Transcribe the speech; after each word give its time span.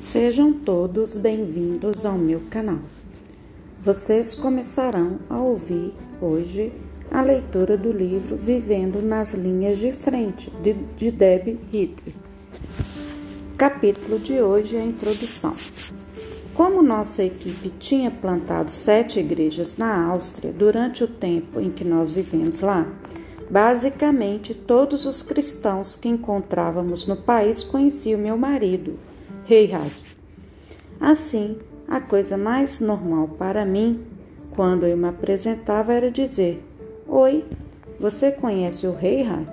Sejam 0.00 0.54
todos 0.54 1.18
bem-vindos 1.18 2.06
ao 2.06 2.16
meu 2.16 2.40
canal. 2.48 2.78
Vocês 3.82 4.34
começarão 4.34 5.18
a 5.28 5.36
ouvir 5.36 5.92
hoje 6.22 6.72
a 7.10 7.20
leitura 7.20 7.76
do 7.76 7.92
livro 7.92 8.34
Vivendo 8.34 9.02
nas 9.02 9.34
Linhas 9.34 9.78
de 9.78 9.92
Frente, 9.92 10.50
de, 10.62 10.72
de 10.72 11.10
Deb 11.10 11.60
Hitler. 11.70 12.14
Capítulo 13.58 14.18
de 14.18 14.40
hoje 14.40 14.78
é 14.78 14.80
a 14.80 14.86
introdução. 14.86 15.54
Como 16.54 16.82
nossa 16.82 17.22
equipe 17.22 17.68
tinha 17.78 18.10
plantado 18.10 18.70
sete 18.70 19.20
igrejas 19.20 19.76
na 19.76 20.06
Áustria 20.06 20.50
durante 20.50 21.04
o 21.04 21.08
tempo 21.08 21.60
em 21.60 21.70
que 21.70 21.84
nós 21.84 22.10
vivemos 22.10 22.62
lá, 22.62 22.90
basicamente 23.50 24.54
todos 24.54 25.04
os 25.04 25.22
cristãos 25.22 25.94
que 25.94 26.08
encontrávamos 26.08 27.06
no 27.06 27.16
país 27.16 27.62
conheciam 27.62 28.18
meu 28.18 28.38
marido 28.38 29.09
Reinhard. 29.50 29.90
Assim, 31.00 31.58
a 31.88 32.00
coisa 32.00 32.38
mais 32.38 32.78
normal 32.78 33.26
para 33.36 33.64
mim, 33.64 34.00
quando 34.52 34.86
eu 34.86 34.96
me 34.96 35.08
apresentava, 35.08 35.92
era 35.92 36.08
dizer: 36.08 36.64
Oi, 37.08 37.44
você 37.98 38.30
conhece 38.30 38.86
o 38.86 38.94
Reinhard? 38.94 39.50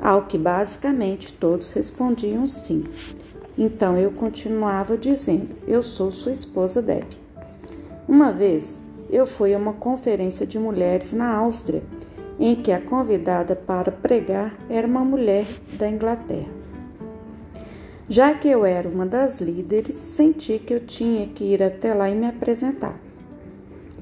Ao 0.00 0.22
que 0.22 0.36
basicamente 0.36 1.32
todos 1.32 1.72
respondiam 1.72 2.48
sim. 2.48 2.82
Então 3.56 3.96
eu 3.96 4.10
continuava 4.10 4.98
dizendo: 4.98 5.50
Eu 5.64 5.80
sou 5.84 6.10
sua 6.10 6.32
esposa 6.32 6.82
Deb. 6.82 7.06
Uma 8.08 8.32
vez 8.32 8.80
eu 9.08 9.26
fui 9.26 9.54
a 9.54 9.58
uma 9.58 9.74
conferência 9.74 10.44
de 10.44 10.58
mulheres 10.58 11.12
na 11.12 11.32
Áustria, 11.36 11.84
em 12.36 12.56
que 12.56 12.72
a 12.72 12.80
convidada 12.80 13.54
para 13.54 13.92
pregar 13.92 14.52
era 14.68 14.88
uma 14.88 15.04
mulher 15.04 15.46
da 15.78 15.88
Inglaterra. 15.88 16.61
Já 18.12 18.34
que 18.34 18.46
eu 18.46 18.66
era 18.66 18.86
uma 18.86 19.06
das 19.06 19.40
líderes, 19.40 19.96
senti 19.96 20.58
que 20.58 20.74
eu 20.74 20.80
tinha 20.80 21.26
que 21.28 21.44
ir 21.44 21.62
até 21.62 21.94
lá 21.94 22.10
e 22.10 22.14
me 22.14 22.26
apresentar. 22.26 23.00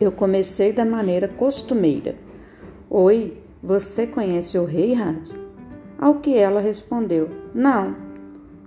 Eu 0.00 0.11
comecei 0.11 0.72
da 0.72 0.84
maneira 0.84 1.28
costumeira. 1.28 2.17
Oi, 2.91 3.39
você 3.62 4.08
conhece 4.08 4.58
o 4.58 4.64
rei 4.64 5.00
Had? 5.00 5.30
Ao 5.97 6.17
que 6.17 6.36
ela 6.36 6.61
respondeu: 6.61 7.28
Não. 7.55 7.94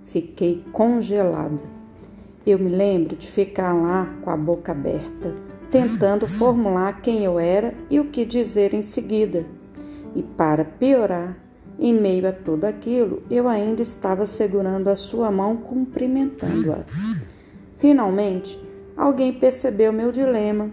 Fiquei 0.04 0.64
congelada. 0.72 1.60
Eu 2.46 2.58
me 2.58 2.70
lembro 2.70 3.14
de 3.14 3.26
ficar 3.30 3.74
lá 3.74 4.08
com 4.22 4.30
a 4.30 4.36
boca 4.38 4.72
aberta, 4.72 5.34
tentando 5.70 6.26
formular 6.26 7.02
quem 7.02 7.22
eu 7.22 7.38
era 7.38 7.74
e 7.90 8.00
o 8.00 8.06
que 8.06 8.24
dizer 8.24 8.72
em 8.72 8.80
seguida. 8.80 9.44
E 10.14 10.22
para 10.22 10.64
piorar, 10.64 11.36
em 11.78 11.92
meio 11.92 12.28
a 12.28 12.32
tudo 12.32 12.64
aquilo, 12.64 13.22
eu 13.30 13.48
ainda 13.48 13.82
estava 13.82 14.26
segurando 14.26 14.88
a 14.88 14.96
sua 14.96 15.30
mão, 15.30 15.56
cumprimentando-a. 15.56 16.84
Finalmente, 17.78 18.58
alguém 18.96 19.32
percebeu 19.32 19.92
meu 19.92 20.12
dilema 20.12 20.70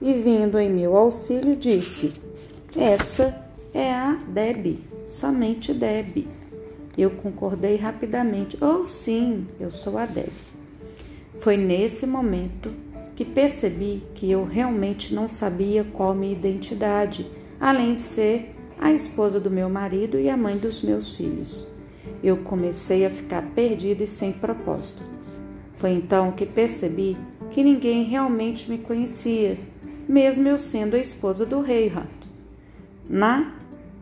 e, 0.00 0.12
vindo 0.12 0.58
em 0.58 0.70
meu 0.70 0.96
auxílio, 0.96 1.56
disse: 1.56 2.12
Esta 2.76 3.34
é 3.72 3.92
a 3.92 4.18
Deb, 4.28 4.78
somente 5.10 5.72
Deb. 5.72 6.26
Eu 6.96 7.10
concordei 7.10 7.76
rapidamente: 7.76 8.56
Oh, 8.62 8.86
sim, 8.86 9.46
eu 9.58 9.70
sou 9.70 9.98
a 9.98 10.06
Deb. 10.06 10.32
Foi 11.40 11.56
nesse 11.56 12.06
momento 12.06 12.72
que 13.16 13.24
percebi 13.24 14.02
que 14.14 14.30
eu 14.30 14.44
realmente 14.44 15.14
não 15.14 15.28
sabia 15.28 15.84
qual 15.84 16.14
minha 16.14 16.32
identidade, 16.32 17.26
além 17.60 17.94
de 17.94 18.00
ser 18.00 18.53
a 18.84 18.92
esposa 18.92 19.40
do 19.40 19.50
meu 19.50 19.70
marido 19.70 20.20
e 20.20 20.28
a 20.28 20.36
mãe 20.36 20.58
dos 20.58 20.82
meus 20.82 21.16
filhos. 21.16 21.66
Eu 22.22 22.36
comecei 22.36 23.06
a 23.06 23.08
ficar 23.08 23.40
perdida 23.54 24.04
e 24.04 24.06
sem 24.06 24.30
propósito. 24.30 25.02
Foi 25.76 25.88
então 25.88 26.30
que 26.32 26.44
percebi 26.44 27.16
que 27.50 27.64
ninguém 27.64 28.04
realmente 28.04 28.70
me 28.70 28.76
conhecia, 28.76 29.58
mesmo 30.06 30.46
eu 30.46 30.58
sendo 30.58 30.96
a 30.96 30.98
esposa 30.98 31.46
do 31.46 31.62
rei 31.62 31.88
rato. 31.88 32.28
Na 33.08 33.54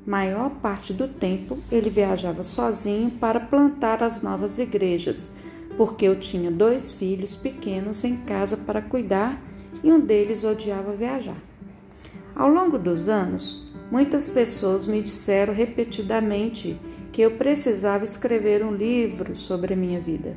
maior 0.04 0.50
parte 0.50 0.92
do 0.92 1.06
tempo, 1.06 1.56
ele 1.70 1.88
viajava 1.88 2.42
sozinho 2.42 3.08
para 3.08 3.38
plantar 3.38 4.02
as 4.02 4.20
novas 4.20 4.58
igrejas, 4.58 5.30
porque 5.76 6.06
eu 6.06 6.18
tinha 6.18 6.50
dois 6.50 6.92
filhos 6.92 7.36
pequenos 7.36 8.02
em 8.02 8.16
casa 8.24 8.56
para 8.56 8.82
cuidar 8.82 9.40
e 9.80 9.92
um 9.92 10.00
deles 10.00 10.42
odiava 10.42 10.90
viajar. 10.92 11.51
Ao 12.34 12.48
longo 12.48 12.78
dos 12.78 13.08
anos, 13.08 13.72
Muitas 13.92 14.26
pessoas 14.26 14.86
me 14.86 15.02
disseram 15.02 15.52
repetidamente 15.52 16.80
que 17.12 17.20
eu 17.20 17.32
precisava 17.32 18.04
escrever 18.04 18.64
um 18.64 18.74
livro 18.74 19.36
sobre 19.36 19.74
a 19.74 19.76
minha 19.76 20.00
vida. 20.00 20.34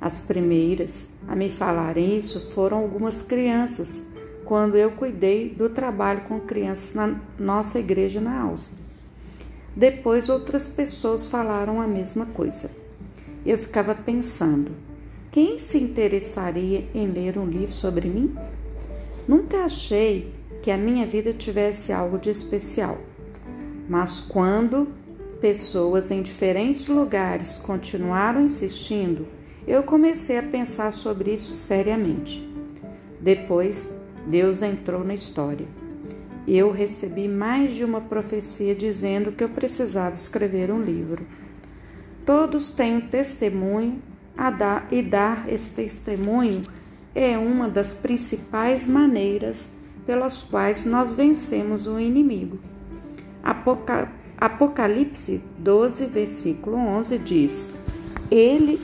As 0.00 0.18
primeiras 0.18 1.08
a 1.28 1.36
me 1.36 1.48
falarem 1.48 2.18
isso 2.18 2.40
foram 2.50 2.78
algumas 2.78 3.22
crianças, 3.22 4.04
quando 4.44 4.76
eu 4.76 4.90
cuidei 4.90 5.50
do 5.50 5.70
trabalho 5.70 6.22
com 6.22 6.40
crianças 6.40 6.92
na 6.92 7.20
nossa 7.38 7.78
igreja 7.78 8.20
na 8.20 8.40
Áustria. 8.40 8.82
Depois 9.76 10.28
outras 10.28 10.66
pessoas 10.66 11.28
falaram 11.28 11.80
a 11.80 11.86
mesma 11.86 12.26
coisa. 12.26 12.68
Eu 13.46 13.56
ficava 13.56 13.94
pensando: 13.94 14.72
quem 15.30 15.60
se 15.60 15.78
interessaria 15.78 16.84
em 16.92 17.06
ler 17.06 17.38
um 17.38 17.46
livro 17.46 17.72
sobre 17.72 18.08
mim? 18.08 18.34
Nunca 19.28 19.58
achei 19.58 20.41
que 20.62 20.70
a 20.70 20.78
minha 20.78 21.04
vida 21.04 21.32
tivesse 21.32 21.92
algo 21.92 22.18
de 22.18 22.30
especial. 22.30 22.98
Mas 23.88 24.20
quando 24.20 24.88
pessoas 25.40 26.10
em 26.12 26.22
diferentes 26.22 26.86
lugares 26.86 27.58
continuaram 27.58 28.42
insistindo, 28.42 29.26
eu 29.66 29.82
comecei 29.82 30.38
a 30.38 30.42
pensar 30.42 30.92
sobre 30.92 31.34
isso 31.34 31.52
seriamente. 31.52 32.48
Depois, 33.20 33.92
Deus 34.26 34.62
entrou 34.62 35.02
na 35.04 35.14
história. 35.14 35.66
Eu 36.46 36.70
recebi 36.70 37.28
mais 37.28 37.74
de 37.74 37.84
uma 37.84 38.00
profecia 38.00 38.74
dizendo 38.74 39.32
que 39.32 39.42
eu 39.42 39.48
precisava 39.48 40.14
escrever 40.14 40.70
um 40.70 40.80
livro. 40.80 41.26
Todos 42.24 42.70
têm 42.70 42.96
um 42.96 43.00
testemunho 43.00 44.00
a 44.36 44.50
dar 44.50 44.88
e 44.90 45.02
dar 45.02 45.48
esse 45.48 45.70
testemunho 45.70 46.62
é 47.14 47.36
uma 47.36 47.68
das 47.68 47.94
principais 47.94 48.86
maneiras 48.86 49.68
pelas 50.06 50.42
quais 50.42 50.84
nós 50.84 51.12
vencemos 51.12 51.86
o 51.86 51.98
inimigo. 51.98 52.58
Apoca 53.42 54.10
Apocalipse 54.36 55.40
12, 55.58 56.06
versículo 56.06 56.76
11 56.76 57.18
diz: 57.18 57.74
Ele, 58.30 58.80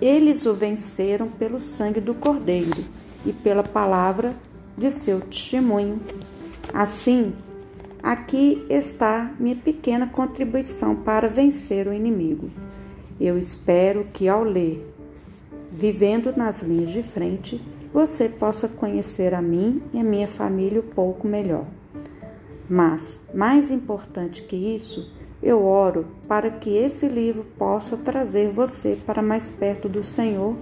Eles 0.00 0.44
o 0.44 0.54
venceram 0.54 1.28
pelo 1.28 1.58
sangue 1.58 2.00
do 2.00 2.14
Cordeiro 2.14 2.84
e 3.24 3.32
pela 3.32 3.62
palavra 3.62 4.34
de 4.76 4.90
seu 4.90 5.20
testemunho. 5.20 6.00
Assim, 6.74 7.32
aqui 8.02 8.64
está 8.68 9.30
minha 9.38 9.56
pequena 9.56 10.06
contribuição 10.06 10.94
para 10.94 11.28
vencer 11.28 11.86
o 11.86 11.92
inimigo. 11.92 12.50
Eu 13.18 13.38
espero 13.38 14.06
que 14.12 14.28
ao 14.28 14.42
ler 14.42 14.92
Vivendo 15.74 16.36
nas 16.36 16.60
linhas 16.60 16.90
de 16.90 17.02
frente, 17.02 17.58
você 17.92 18.28
possa 18.28 18.68
conhecer 18.68 19.34
a 19.34 19.42
mim 19.42 19.82
e 19.92 20.00
a 20.00 20.04
minha 20.04 20.26
família 20.26 20.80
um 20.80 20.94
pouco 20.94 21.28
melhor. 21.28 21.66
Mas, 22.68 23.20
mais 23.34 23.70
importante 23.70 24.42
que 24.42 24.56
isso, 24.56 25.10
eu 25.42 25.64
oro 25.64 26.06
para 26.26 26.50
que 26.50 26.70
esse 26.70 27.06
livro 27.06 27.44
possa 27.58 27.96
trazer 27.96 28.50
você 28.50 28.96
para 29.04 29.20
mais 29.20 29.50
perto 29.50 29.88
do 29.88 30.02
Senhor, 30.02 30.56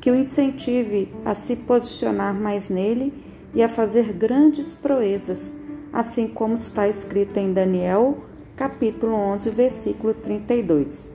que 0.00 0.10
o 0.10 0.14
incentive 0.14 1.12
a 1.24 1.34
se 1.34 1.54
posicionar 1.54 2.34
mais 2.34 2.68
nele 2.68 3.12
e 3.54 3.62
a 3.62 3.68
fazer 3.68 4.12
grandes 4.12 4.74
proezas, 4.74 5.52
assim 5.92 6.26
como 6.26 6.54
está 6.54 6.88
escrito 6.88 7.36
em 7.38 7.52
Daniel, 7.52 8.18
capítulo 8.56 9.12
11, 9.14 9.50
versículo 9.50 10.14
32. 10.14 11.06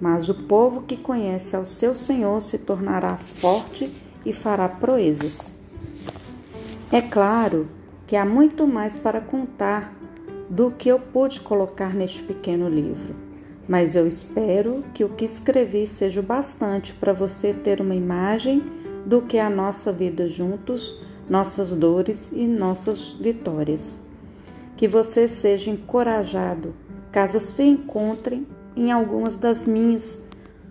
Mas 0.00 0.28
o 0.28 0.34
povo 0.34 0.82
que 0.82 0.96
conhece 0.96 1.54
ao 1.54 1.64
seu 1.64 1.94
Senhor 1.94 2.40
se 2.42 2.58
tornará 2.58 3.16
forte 3.16 3.90
e 4.24 4.32
fará 4.32 4.68
proezas. 4.68 5.52
É 6.90 7.00
claro 7.00 7.68
que 8.06 8.16
há 8.16 8.24
muito 8.24 8.66
mais 8.66 8.96
para 8.96 9.20
contar 9.20 9.94
do 10.48 10.70
que 10.70 10.88
eu 10.88 10.98
pude 10.98 11.40
colocar 11.40 11.94
neste 11.94 12.22
pequeno 12.22 12.68
livro, 12.68 13.14
mas 13.66 13.96
eu 13.96 14.06
espero 14.06 14.84
que 14.92 15.02
o 15.02 15.08
que 15.08 15.24
escrevi 15.24 15.86
seja 15.86 16.20
o 16.20 16.22
bastante 16.22 16.92
para 16.92 17.12
você 17.12 17.54
ter 17.54 17.80
uma 17.80 17.94
imagem 17.94 18.62
do 19.06 19.22
que 19.22 19.38
é 19.38 19.42
a 19.42 19.48
nossa 19.48 19.90
vida 19.90 20.28
juntos, 20.28 21.00
nossas 21.28 21.72
dores 21.72 22.30
e 22.32 22.46
nossas 22.46 23.16
vitórias. 23.20 24.00
Que 24.76 24.86
você 24.86 25.26
seja 25.26 25.70
encorajado 25.70 26.74
caso 27.10 27.38
se 27.40 27.62
encontrem 27.62 28.46
em 28.74 28.90
algumas 28.90 29.36
das 29.36 29.64
minhas 29.64 30.20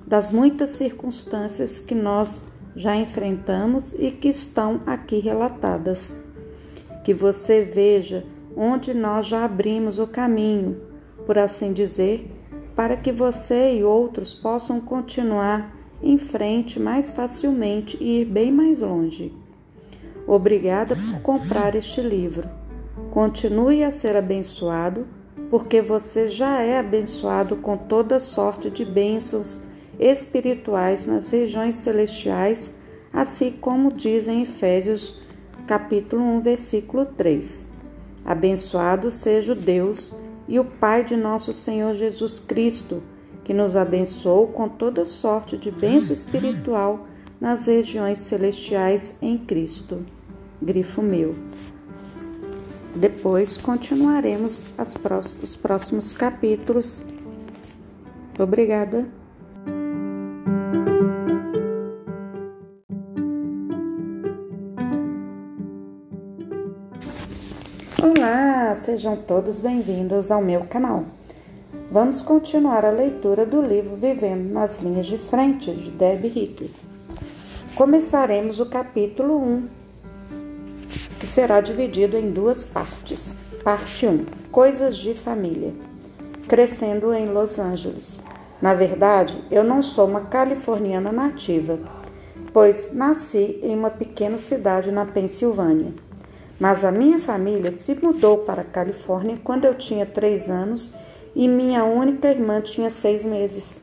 das 0.05 0.29
muitas 0.29 0.71
circunstâncias 0.71 1.79
que 1.79 1.95
nós 1.95 2.45
já 2.75 2.95
enfrentamos 2.95 3.93
e 3.93 4.11
que 4.11 4.29
estão 4.29 4.81
aqui 4.85 5.19
relatadas. 5.19 6.15
Que 7.03 7.13
você 7.13 7.63
veja 7.63 8.25
onde 8.55 8.93
nós 8.93 9.27
já 9.27 9.45
abrimos 9.45 9.99
o 9.99 10.07
caminho, 10.07 10.81
por 11.25 11.37
assim 11.37 11.73
dizer, 11.73 12.29
para 12.75 12.95
que 12.95 13.11
você 13.11 13.77
e 13.77 13.83
outros 13.83 14.33
possam 14.33 14.79
continuar 14.79 15.75
em 16.01 16.17
frente 16.17 16.79
mais 16.79 17.11
facilmente 17.11 17.97
e 18.01 18.21
ir 18.21 18.25
bem 18.25 18.51
mais 18.51 18.79
longe. 18.79 19.33
Obrigada 20.25 20.95
por 20.95 21.21
comprar 21.21 21.75
este 21.75 22.01
livro. 22.01 22.49
Continue 23.11 23.83
a 23.83 23.91
ser 23.91 24.15
abençoado, 24.15 25.05
porque 25.49 25.81
você 25.81 26.29
já 26.29 26.61
é 26.61 26.79
abençoado 26.79 27.57
com 27.57 27.75
toda 27.75 28.19
sorte 28.19 28.69
de 28.69 28.85
bênçãos 28.85 29.67
espirituais 30.01 31.05
nas 31.05 31.29
regiões 31.29 31.75
celestiais, 31.75 32.71
assim 33.13 33.51
como 33.51 33.93
diz 33.93 34.27
em 34.27 34.41
Efésios 34.41 35.21
capítulo 35.67 36.21
1, 36.21 36.41
versículo 36.41 37.05
3. 37.05 37.65
Abençoado 38.25 39.11
seja 39.11 39.53
o 39.53 39.55
Deus 39.55 40.13
e 40.47 40.59
o 40.59 40.65
Pai 40.65 41.03
de 41.03 41.15
nosso 41.15 41.53
Senhor 41.53 41.93
Jesus 41.93 42.39
Cristo, 42.39 43.03
que 43.43 43.53
nos 43.53 43.75
abençoou 43.75 44.47
com 44.47 44.67
toda 44.67 45.05
sorte 45.05 45.57
de 45.57 45.71
bênção 45.71 46.13
espiritual 46.13 47.07
nas 47.39 47.67
regiões 47.67 48.19
celestiais 48.19 49.15
em 49.21 49.37
Cristo. 49.37 50.05
Grifo 50.61 51.01
meu. 51.01 51.35
Depois 52.95 53.57
continuaremos 53.57 54.61
os 55.43 55.55
próximos 55.55 56.11
capítulos. 56.13 57.05
Obrigada. 58.37 59.20
Sejam 68.81 69.15
todos 69.15 69.59
bem-vindos 69.59 70.31
ao 70.31 70.41
meu 70.41 70.61
canal. 70.61 71.05
Vamos 71.91 72.23
continuar 72.23 72.83
a 72.83 72.89
leitura 72.89 73.45
do 73.45 73.61
livro 73.61 73.95
Vivendo 73.95 74.51
nas 74.51 74.79
Linhas 74.79 75.05
de 75.05 75.19
Frente, 75.19 75.71
de 75.71 75.91
Debbie 75.91 76.29
Hitler. 76.29 76.71
Começaremos 77.75 78.59
o 78.59 78.65
capítulo 78.65 79.37
1, 79.37 79.67
que 81.19 81.27
será 81.27 81.61
dividido 81.61 82.17
em 82.17 82.31
duas 82.31 82.65
partes. 82.65 83.37
Parte 83.63 84.07
1: 84.07 84.25
Coisas 84.51 84.97
de 84.97 85.13
Família. 85.13 85.71
Crescendo 86.47 87.13
em 87.13 87.27
Los 87.27 87.59
Angeles. 87.59 88.19
Na 88.59 88.73
verdade, 88.73 89.43
eu 89.51 89.63
não 89.63 89.83
sou 89.83 90.07
uma 90.07 90.21
californiana 90.21 91.11
nativa, 91.11 91.77
pois 92.51 92.95
nasci 92.95 93.59
em 93.61 93.75
uma 93.75 93.91
pequena 93.91 94.39
cidade 94.39 94.91
na 94.91 95.05
Pensilvânia. 95.05 95.93
Mas 96.61 96.83
a 96.83 96.91
minha 96.91 97.17
família 97.17 97.71
se 97.71 97.95
mudou 97.95 98.37
para 98.37 98.61
a 98.61 98.63
Califórnia 98.63 99.35
quando 99.43 99.65
eu 99.65 99.73
tinha 99.73 100.05
três 100.05 100.47
anos 100.47 100.91
e 101.35 101.47
minha 101.47 101.83
única 101.83 102.27
irmã 102.27 102.61
tinha 102.61 102.91
seis 102.91 103.25
meses. 103.25 103.81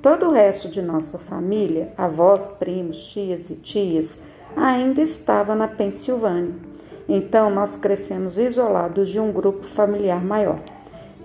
Todo 0.00 0.26
o 0.26 0.30
resto 0.30 0.68
de 0.68 0.80
nossa 0.80 1.18
família, 1.18 1.92
avós, 1.98 2.46
primos, 2.48 3.04
tias 3.08 3.50
e 3.50 3.56
tias, 3.56 4.16
ainda 4.56 5.02
estava 5.02 5.56
na 5.56 5.66
Pensilvânia. 5.66 6.54
Então 7.08 7.50
nós 7.50 7.74
crescemos 7.74 8.38
isolados 8.38 9.08
de 9.08 9.18
um 9.18 9.32
grupo 9.32 9.66
familiar 9.66 10.24
maior. 10.24 10.60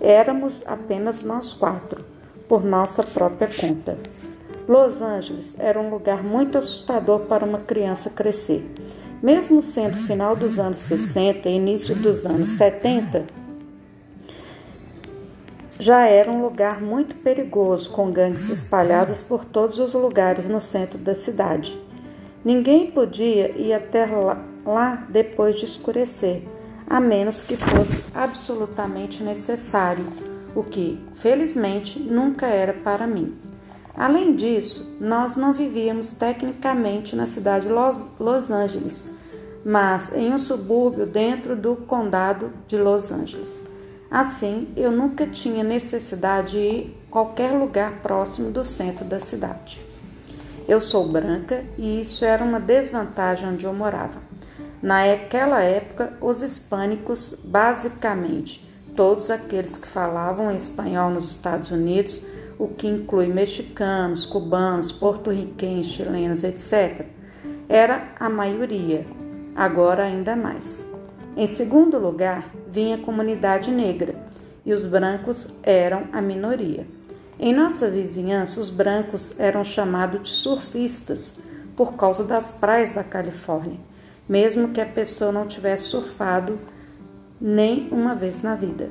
Éramos 0.02 0.64
apenas 0.66 1.22
nós 1.22 1.54
quatro, 1.54 2.04
por 2.48 2.66
nossa 2.66 3.04
própria 3.04 3.48
conta. 3.48 3.96
Los 4.68 5.04
Angeles 5.04 5.54
era 5.60 5.80
um 5.80 5.92
lugar 5.92 6.24
muito 6.24 6.58
assustador 6.58 7.20
para 7.28 7.46
uma 7.46 7.60
criança 7.60 8.10
crescer. 8.10 8.66
Mesmo 9.22 9.62
sendo 9.62 9.98
final 9.98 10.36
dos 10.36 10.58
anos 10.58 10.80
60 10.80 11.50
e 11.50 11.56
início 11.56 11.94
dos 11.94 12.26
anos 12.26 12.50
70, 12.52 13.26
já 15.78 16.06
era 16.08 16.32
um 16.32 16.42
lugar 16.42 16.82
muito 16.82 17.16
perigoso, 17.16 17.90
com 17.90 18.12
gangues 18.12 18.50
espalhadas 18.50 19.22
por 19.22 19.46
todos 19.46 19.80
os 19.80 19.94
lugares 19.94 20.46
no 20.46 20.60
centro 20.60 20.98
da 20.98 21.14
cidade. 21.14 21.80
Ninguém 22.44 22.92
podia 22.92 23.52
ir 23.58 23.74
até 23.74 24.06
lá 24.66 25.08
depois 25.10 25.58
de 25.58 25.66
escurecer, 25.66 26.44
a 26.90 27.00
menos 27.00 27.44
que 27.44 27.58
fosse 27.58 28.04
absolutamente 28.14 29.22
necessário, 29.22 30.06
o 30.56 30.64
que, 30.64 30.98
felizmente, 31.14 32.00
nunca 32.00 32.48
era 32.48 32.74
para 32.74 33.06
mim. 33.06 33.38
Além 33.96 34.36
disso, 34.36 34.96
nós 35.00 35.36
não 35.36 35.54
vivíamos 35.54 36.14
tecnicamente 36.14 37.16
na 37.16 37.26
cidade 37.26 37.68
de 37.68 37.72
Los, 37.72 38.52
Angeles, 38.52 39.08
mas 39.66 40.14
em 40.14 40.34
um 40.34 40.38
subúrbio 40.38 41.06
dentro 41.06 41.56
do 41.56 41.76
condado 41.76 42.52
de 42.68 42.78
Los 42.78 43.12
Angeles. 43.12 43.64
Assim, 44.10 44.70
eu 44.76 44.92
nunca 44.92 45.28
tinha 45.28 45.64
necessidade 45.64 46.52
de 46.52 46.58
ir 46.60 46.98
a 47.08 47.12
qualquer 47.12 47.52
lugar 47.52 48.02
próximo 48.02 48.52
do 48.52 48.64
centro 48.64 49.06
da 49.06 49.20
cidade. 49.20 49.80
Eu 50.68 50.80
sou 50.80 51.08
branca 51.08 51.64
e 51.78 52.02
isso 52.02 52.24
era 52.24 52.44
uma 52.44 52.60
desvantagem 52.60 53.50
onde 53.50 53.66
eu 53.66 53.74
morava. 53.74 54.20
Naquela 54.82 55.62
época, 55.62 56.14
os 56.22 56.42
hispânicos, 56.42 57.38
basicamente 57.44 58.70
todos 58.96 59.32
aqueles 59.32 59.78
que 59.78 59.88
falavam 59.88 60.52
espanhol 60.52 61.10
nos 61.10 61.32
Estados 61.32 61.72
Unidos, 61.72 62.22
o 62.60 62.68
que 62.68 62.86
inclui 62.86 63.28
mexicanos, 63.28 64.26
cubanos, 64.26 64.92
porto-riquenhos, 64.92 65.88
chilenos, 65.88 66.44
etc., 66.44 67.06
era 67.70 68.10
a 68.20 68.30
maioria, 68.30 69.08
agora 69.56 70.04
ainda 70.04 70.36
mais. 70.36 70.86
Em 71.38 71.48
segundo 71.48 71.98
lugar, 71.98 72.44
vinha 72.70 72.98
a 72.98 73.02
comunidade 73.02 73.72
negra 73.72 74.14
e 74.66 74.74
os 74.74 74.86
brancos 74.86 75.56
eram 75.64 76.10
a 76.12 76.22
minoria. 76.22 76.86
Em 77.40 77.54
nossa 77.54 77.90
vizinhança, 77.90 78.60
os 78.60 78.70
brancos 78.70 79.40
eram 79.40 79.64
chamados 79.64 80.22
de 80.24 80.30
surfistas 80.30 81.40
por 81.78 81.94
causa 81.94 82.26
das 82.26 82.52
praias 82.52 82.92
da 82.92 83.06
Califórnia, 83.06 83.80
mesmo 84.28 84.74
que 84.74 84.82
a 84.82 84.86
pessoa 84.86 85.32
não 85.32 85.48
tivesse 85.48 85.86
surfado 85.86 86.60
nem 87.40 87.88
uma 87.90 88.14
vez 88.14 88.42
na 88.42 88.56
vida. 88.56 88.90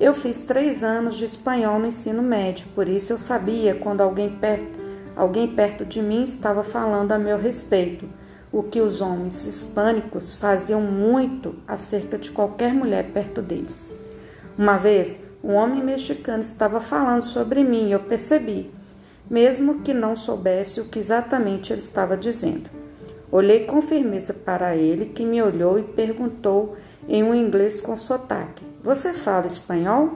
Eu 0.00 0.14
fiz 0.14 0.42
três 0.42 0.84
anos 0.84 1.16
de 1.16 1.24
espanhol 1.24 1.80
no 1.80 1.86
ensino 1.86 2.22
médio, 2.22 2.68
por 2.72 2.88
isso 2.88 3.12
eu 3.12 3.18
sabia 3.18 3.74
quando 3.74 4.00
alguém 4.00 4.30
perto, 4.30 4.78
alguém 5.16 5.48
perto 5.48 5.84
de 5.84 6.00
mim 6.00 6.22
estava 6.22 6.62
falando 6.62 7.10
a 7.10 7.18
meu 7.18 7.36
respeito 7.36 8.08
o 8.52 8.62
que 8.62 8.80
os 8.80 9.00
homens 9.00 9.44
hispânicos 9.44 10.36
faziam 10.36 10.80
muito 10.80 11.56
acerca 11.66 12.16
de 12.16 12.30
qualquer 12.30 12.72
mulher 12.72 13.10
perto 13.12 13.42
deles. 13.42 13.94
Uma 14.56 14.78
vez, 14.78 15.18
um 15.42 15.54
homem 15.54 15.82
mexicano 15.82 16.40
estava 16.40 16.80
falando 16.80 17.22
sobre 17.22 17.62
mim 17.62 17.88
e 17.88 17.92
eu 17.92 18.00
percebi, 18.00 18.70
mesmo 19.28 19.80
que 19.80 19.92
não 19.92 20.16
soubesse 20.16 20.80
o 20.80 20.86
que 20.86 20.98
exatamente 20.98 21.72
ele 21.72 21.80
estava 21.80 22.16
dizendo. 22.16 22.70
Olhei 23.30 23.64
com 23.64 23.82
firmeza 23.82 24.32
para 24.32 24.74
ele, 24.74 25.06
que 25.06 25.24
me 25.24 25.42
olhou 25.42 25.78
e 25.78 25.82
perguntou 25.82 26.76
em 27.08 27.22
um 27.22 27.34
inglês 27.34 27.80
com 27.80 27.96
sotaque: 27.96 28.64
Você 28.82 29.12
fala 29.14 29.46
espanhol? 29.46 30.10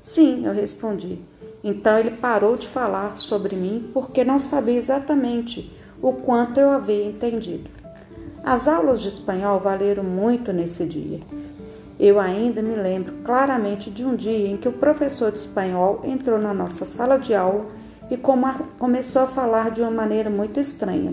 Sim, 0.00 0.46
eu 0.46 0.54
respondi. 0.54 1.18
Então 1.62 1.98
ele 1.98 2.12
parou 2.12 2.56
de 2.56 2.66
falar 2.66 3.16
sobre 3.16 3.56
mim 3.56 3.90
porque 3.92 4.22
não 4.22 4.38
sabia 4.38 4.78
exatamente 4.78 5.76
o 6.00 6.12
quanto 6.12 6.60
eu 6.60 6.70
havia 6.70 7.04
entendido. 7.04 7.68
As 8.44 8.68
aulas 8.68 9.00
de 9.00 9.08
espanhol 9.08 9.58
valeram 9.58 10.04
muito 10.04 10.52
nesse 10.52 10.86
dia. 10.86 11.20
Eu 11.98 12.20
ainda 12.20 12.62
me 12.62 12.76
lembro 12.76 13.12
claramente 13.24 13.90
de 13.90 14.04
um 14.04 14.14
dia 14.14 14.46
em 14.46 14.56
que 14.56 14.68
o 14.68 14.72
professor 14.72 15.32
de 15.32 15.38
espanhol 15.38 16.00
entrou 16.04 16.38
na 16.38 16.54
nossa 16.54 16.84
sala 16.84 17.18
de 17.18 17.34
aula 17.34 17.66
e 18.08 18.16
começou 18.16 19.22
a 19.22 19.26
falar 19.26 19.72
de 19.72 19.82
uma 19.82 19.90
maneira 19.90 20.30
muito 20.30 20.60
estranha. 20.60 21.12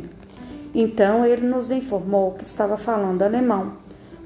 Então 0.73 1.25
ele 1.25 1.47
nos 1.47 1.71
informou 1.71 2.33
que 2.33 2.43
estava 2.43 2.77
falando 2.77 3.23
alemão, 3.23 3.73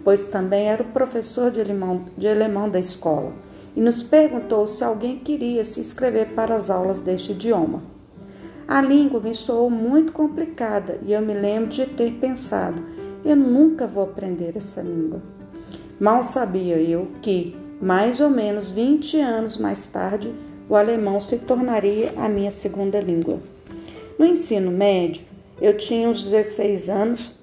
pois 0.04 0.28
também 0.28 0.68
era 0.68 0.84
o 0.84 0.88
professor 0.88 1.52
de 1.52 1.62
alemão, 1.62 2.06
de 2.18 2.28
alemão 2.28 2.70
da 2.70 2.80
escola, 2.80 3.34
e 3.76 3.82
nos 3.82 4.04
perguntou 4.04 4.66
se 4.68 4.84
alguém 4.84 5.20
queria 5.20 5.64
se 5.64 5.80
inscrever 5.80 6.34
para 6.34 6.56
as 6.56 6.70
aulas 6.70 7.00
deste 7.00 7.32
idioma. 7.32 7.82
A 8.68 8.82
língua 8.82 9.20
me 9.20 9.34
soou 9.34 9.70
muito 9.70 10.12
complicada 10.12 11.00
e 11.06 11.14
eu 11.14 11.22
me 11.22 11.34
lembro 11.34 11.70
de 11.70 11.86
ter 11.86 12.12
pensado: 12.14 12.82
eu 13.26 13.36
nunca 13.36 13.88
vou 13.88 14.04
aprender 14.04 14.56
essa 14.56 14.82
língua. 14.82 15.22
Mal 16.00 16.24
sabia 16.24 16.78
eu 16.78 17.08
que, 17.22 17.58
mais 17.82 18.20
ou 18.20 18.30
menos 18.30 18.72
20 18.72 19.20
anos 19.20 19.58
mais 19.58 19.88
tarde, 19.88 20.34
o 20.70 20.76
alemão 20.76 21.20
se 21.20 21.40
tornaria 21.40 22.14
a 22.16 22.30
minha 22.30 22.52
segunda 22.52 23.00
língua. 23.02 23.40
No 24.18 24.26
ensino 24.26 24.70
médio, 24.70 25.24
eu 25.60 25.76
tinha 25.78 26.08
uns 26.08 26.24
16 26.24 26.90
anos. 26.90 27.36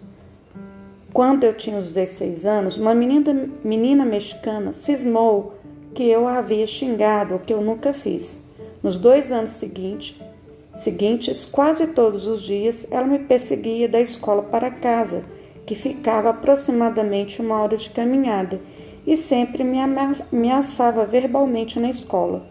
Quando 1.16 1.44
eu 1.44 1.54
tinha 1.54 1.78
uns 1.78 1.94
16 1.94 2.44
anos, 2.44 2.76
uma 2.76 2.94
menina, 2.94 3.48
menina 3.64 4.04
mexicana 4.04 4.74
cismou 4.74 5.54
que 5.94 6.02
eu 6.02 6.28
a 6.28 6.36
havia 6.36 6.66
xingado, 6.66 7.36
o 7.36 7.38
que 7.38 7.54
eu 7.54 7.62
nunca 7.62 7.90
fiz. 7.94 8.38
Nos 8.82 8.98
dois 8.98 9.32
anos 9.32 9.52
seguintes, 9.52 11.46
quase 11.46 11.86
todos 11.86 12.26
os 12.26 12.42
dias, 12.42 12.86
ela 12.90 13.06
me 13.06 13.18
perseguia 13.20 13.88
da 13.88 13.98
escola 13.98 14.42
para 14.42 14.70
casa, 14.70 15.24
que 15.64 15.74
ficava 15.74 16.28
aproximadamente 16.28 17.40
uma 17.40 17.62
hora 17.62 17.78
de 17.78 17.88
caminhada, 17.88 18.60
e 19.06 19.16
sempre 19.16 19.64
me 19.64 19.78
ameaçava 19.80 21.06
verbalmente 21.06 21.80
na 21.80 21.88
escola. 21.88 22.46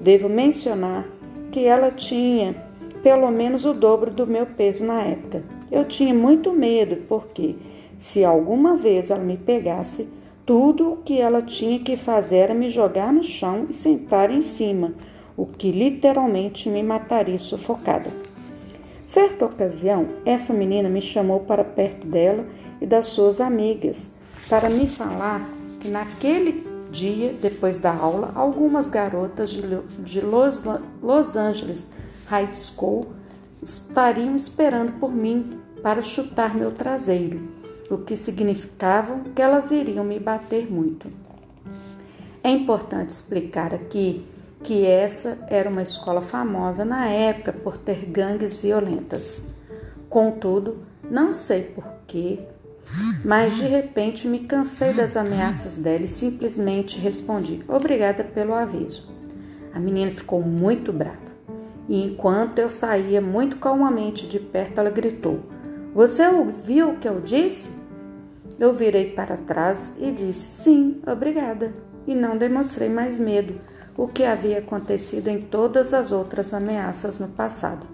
Devo 0.00 0.28
mencionar 0.28 1.04
que 1.50 1.64
ela 1.64 1.90
tinha 1.90 2.54
pelo 3.02 3.28
menos 3.32 3.64
o 3.64 3.74
dobro 3.74 4.12
do 4.12 4.24
meu 4.24 4.46
peso 4.46 4.84
na 4.84 5.02
época. 5.02 5.42
Eu 5.68 5.84
tinha 5.84 6.14
muito 6.14 6.52
medo, 6.52 6.98
porque 7.08 7.56
se 7.98 8.24
alguma 8.24 8.76
vez 8.76 9.10
ela 9.10 9.22
me 9.22 9.36
pegasse, 9.36 10.08
tudo 10.46 10.92
o 10.92 10.96
que 10.98 11.20
ela 11.20 11.42
tinha 11.42 11.80
que 11.80 11.96
fazer 11.96 12.36
era 12.36 12.54
me 12.54 12.70
jogar 12.70 13.12
no 13.12 13.22
chão 13.22 13.66
e 13.68 13.74
sentar 13.74 14.30
em 14.30 14.40
cima, 14.40 14.94
o 15.36 15.44
que 15.44 15.70
literalmente 15.70 16.70
me 16.70 16.82
mataria 16.82 17.38
sufocada. 17.38 18.10
Certa 19.06 19.46
ocasião, 19.46 20.06
essa 20.24 20.52
menina 20.52 20.88
me 20.88 21.00
chamou 21.00 21.40
para 21.40 21.64
perto 21.64 22.06
dela 22.06 22.46
e 22.80 22.86
das 22.86 23.06
suas 23.06 23.40
amigas 23.40 24.14
para 24.48 24.70
me 24.70 24.86
falar 24.86 25.46
que 25.80 25.88
naquele 25.88 26.66
dia, 26.90 27.34
depois 27.40 27.80
da 27.80 27.94
aula, 27.94 28.32
algumas 28.34 28.88
garotas 28.88 29.50
de 29.50 30.20
Los, 30.20 31.36
Angeles 31.36 31.88
High 32.26 32.54
School 32.54 33.06
estariam 33.62 34.34
esperando 34.34 34.98
por 34.98 35.12
mim 35.12 35.58
para 35.82 36.02
chutar 36.02 36.54
meu 36.54 36.72
traseiro, 36.72 37.40
o 37.90 37.98
que 37.98 38.16
significava 38.16 39.20
que 39.34 39.40
elas 39.40 39.70
iriam 39.70 40.04
me 40.04 40.18
bater 40.18 40.70
muito. 40.70 41.10
É 42.42 42.50
importante 42.50 43.10
explicar 43.10 43.74
aqui 43.74 44.26
que 44.62 44.84
essa 44.84 45.38
era 45.48 45.68
uma 45.68 45.82
escola 45.82 46.20
famosa 46.20 46.84
na 46.84 47.06
época 47.08 47.52
por 47.52 47.78
ter 47.78 48.06
gangues 48.06 48.60
violentas. 48.60 49.42
Contudo, 50.08 50.78
não 51.10 51.32
sei 51.32 51.62
porquê, 51.62 52.40
mas 53.24 53.56
de 53.56 53.64
repente 53.64 54.26
me 54.26 54.40
cansei 54.40 54.92
das 54.92 55.16
ameaças 55.16 55.78
dela 55.78 56.04
e 56.04 56.08
simplesmente 56.08 56.98
respondi: 56.98 57.62
Obrigada 57.68 58.24
pelo 58.24 58.54
aviso. 58.54 59.08
A 59.72 59.78
menina 59.78 60.10
ficou 60.10 60.42
muito 60.42 60.92
brava. 60.92 61.28
E 61.88 62.04
enquanto 62.04 62.58
eu 62.58 62.68
saía 62.68 63.20
muito 63.20 63.56
calmamente 63.58 64.26
de 64.26 64.38
perto, 64.38 64.78
ela 64.78 64.90
gritou: 64.90 65.40
Você 65.94 66.26
ouviu 66.26 66.90
o 66.90 66.96
que 66.98 67.08
eu 67.08 67.20
disse? 67.20 67.77
Eu 68.58 68.72
virei 68.72 69.12
para 69.12 69.36
trás 69.36 69.96
e 69.98 70.10
disse: 70.10 70.50
Sim, 70.50 71.00
obrigada. 71.06 71.72
E 72.06 72.14
não 72.14 72.36
demonstrei 72.36 72.88
mais 72.88 73.18
medo, 73.18 73.54
o 73.96 74.08
que 74.08 74.24
havia 74.24 74.58
acontecido 74.58 75.28
em 75.28 75.40
todas 75.42 75.92
as 75.94 76.10
outras 76.10 76.52
ameaças 76.52 77.18
no 77.20 77.28
passado. 77.28 77.86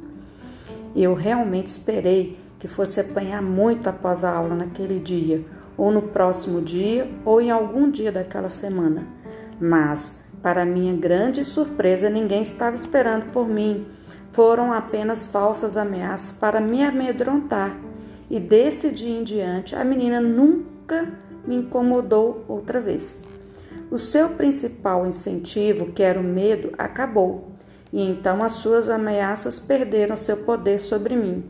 Eu 0.94 1.14
realmente 1.14 1.66
esperei 1.66 2.38
que 2.58 2.68
fosse 2.68 3.00
apanhar 3.00 3.42
muito 3.42 3.88
após 3.88 4.24
a 4.24 4.34
aula 4.34 4.54
naquele 4.54 4.98
dia, 5.00 5.44
ou 5.76 5.90
no 5.90 6.02
próximo 6.02 6.62
dia, 6.62 7.10
ou 7.24 7.40
em 7.40 7.50
algum 7.50 7.90
dia 7.90 8.12
daquela 8.12 8.48
semana. 8.48 9.06
Mas, 9.60 10.20
para 10.40 10.64
minha 10.64 10.94
grande 10.94 11.44
surpresa, 11.44 12.08
ninguém 12.08 12.42
estava 12.42 12.76
esperando 12.76 13.32
por 13.32 13.48
mim. 13.48 13.86
Foram 14.32 14.72
apenas 14.72 15.26
falsas 15.26 15.76
ameaças 15.76 16.32
para 16.32 16.60
me 16.60 16.82
amedrontar. 16.82 17.76
E 18.34 18.40
desse 18.40 18.90
dia 18.90 19.16
em 19.16 19.22
diante, 19.22 19.76
a 19.76 19.84
menina 19.84 20.20
nunca 20.20 21.16
me 21.46 21.54
incomodou 21.54 22.44
outra 22.48 22.80
vez. 22.80 23.22
O 23.92 23.96
seu 23.96 24.30
principal 24.30 25.06
incentivo, 25.06 25.92
que 25.92 26.02
era 26.02 26.18
o 26.18 26.24
medo, 26.24 26.72
acabou, 26.76 27.52
e 27.92 28.02
então 28.02 28.42
as 28.42 28.54
suas 28.54 28.90
ameaças 28.90 29.60
perderam 29.60 30.16
seu 30.16 30.38
poder 30.38 30.80
sobre 30.80 31.14
mim. 31.14 31.44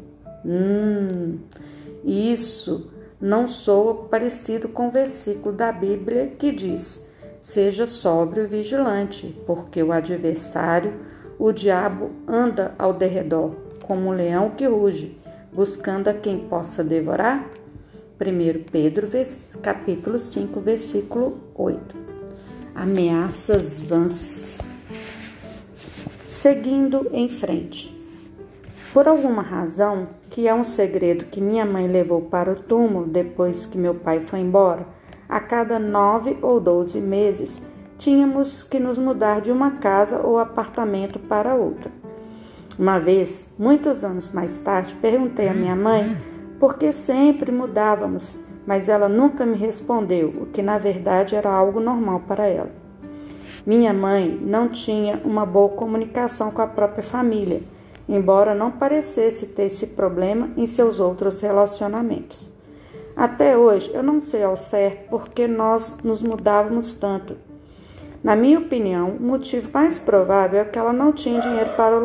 Hum, 0.44 1.38
isso 2.04 2.90
não 3.18 3.48
soa 3.48 4.04
parecido 4.04 4.68
com 4.68 4.88
o 4.88 4.92
versículo 4.92 5.56
da 5.56 5.72
Bíblia 5.72 6.34
que 6.38 6.52
diz: 6.52 7.08
Seja 7.40 7.86
sóbrio 7.86 8.44
e 8.44 8.46
vigilante, 8.46 9.34
porque 9.46 9.82
o 9.82 9.90
adversário, 9.90 11.00
o 11.38 11.50
diabo, 11.50 12.10
anda 12.28 12.74
ao 12.78 12.92
derredor, 12.92 13.52
como 13.86 14.08
um 14.08 14.12
leão 14.12 14.50
que 14.50 14.66
ruge, 14.66 15.23
buscando 15.54 16.08
a 16.08 16.14
quem 16.14 16.38
possa 16.48 16.82
devorar? 16.82 17.48
1 18.20 18.64
Pedro, 18.70 19.08
capítulo 19.62 20.18
5, 20.18 20.60
versículo 20.60 21.38
8. 21.54 21.96
Ameaças 22.74 23.82
vãs. 23.82 24.58
Seguindo 26.26 27.08
em 27.12 27.28
frente. 27.28 27.94
Por 28.92 29.06
alguma 29.06 29.42
razão, 29.42 30.08
que 30.30 30.48
é 30.48 30.54
um 30.54 30.64
segredo 30.64 31.26
que 31.26 31.40
minha 31.40 31.64
mãe 31.64 31.86
levou 31.86 32.22
para 32.22 32.52
o 32.52 32.56
túmulo 32.56 33.06
depois 33.06 33.66
que 33.66 33.78
meu 33.78 33.94
pai 33.94 34.20
foi 34.20 34.40
embora, 34.40 34.86
a 35.28 35.40
cada 35.40 35.78
nove 35.78 36.36
ou 36.42 36.60
doze 36.60 37.00
meses 37.00 37.62
tínhamos 37.98 38.62
que 38.62 38.78
nos 38.78 38.98
mudar 38.98 39.40
de 39.40 39.52
uma 39.52 39.72
casa 39.72 40.20
ou 40.20 40.38
apartamento 40.38 41.18
para 41.18 41.54
outra. 41.54 41.90
Uma 42.78 42.98
vez, 42.98 43.52
muitos 43.58 44.04
anos 44.04 44.30
mais 44.30 44.60
tarde, 44.60 44.96
perguntei 44.96 45.48
à 45.48 45.54
minha 45.54 45.76
mãe 45.76 46.16
por 46.58 46.76
que 46.76 46.92
sempre 46.92 47.52
mudávamos, 47.52 48.38
mas 48.66 48.88
ela 48.88 49.08
nunca 49.08 49.44
me 49.44 49.56
respondeu, 49.56 50.28
o 50.28 50.46
que 50.46 50.62
na 50.62 50.78
verdade 50.78 51.34
era 51.34 51.50
algo 51.50 51.80
normal 51.80 52.22
para 52.26 52.46
ela. 52.46 52.70
Minha 53.66 53.92
mãe 53.92 54.38
não 54.42 54.68
tinha 54.68 55.20
uma 55.24 55.46
boa 55.46 55.70
comunicação 55.70 56.50
com 56.50 56.62
a 56.62 56.66
própria 56.66 57.02
família 57.02 57.62
embora 58.08 58.54
não 58.54 58.70
parecesse 58.70 59.46
ter 59.48 59.64
esse 59.64 59.88
problema 59.88 60.50
em 60.56 60.66
seus 60.66 61.00
outros 61.00 61.40
relacionamentos. 61.40 62.52
Até 63.16 63.56
hoje, 63.56 63.90
eu 63.94 64.02
não 64.02 64.18
sei 64.18 64.42
ao 64.42 64.56
certo 64.56 65.08
por 65.08 65.28
que 65.28 65.46
nós 65.46 65.96
nos 66.02 66.22
mudávamos 66.22 66.94
tanto. 66.94 67.36
Na 68.22 68.34
minha 68.34 68.58
opinião, 68.58 69.10
o 69.10 69.22
motivo 69.22 69.70
mais 69.72 69.98
provável 69.98 70.60
é 70.60 70.64
que 70.64 70.78
ela 70.78 70.92
não 70.92 71.12
tinha 71.12 71.40
dinheiro 71.40 71.74
para 71.76 71.96